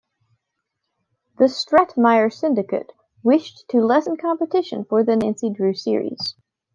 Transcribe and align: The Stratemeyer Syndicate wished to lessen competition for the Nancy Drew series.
The 1.37 1.45
Stratemeyer 1.47 2.31
Syndicate 2.33 2.91
wished 3.21 3.65
to 3.69 3.81
lessen 3.85 4.17
competition 4.17 4.83
for 4.83 5.03
the 5.03 5.15
Nancy 5.15 5.51
Drew 5.51 5.75
series. 5.75 6.33